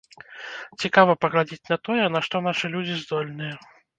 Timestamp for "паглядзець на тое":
1.25-2.05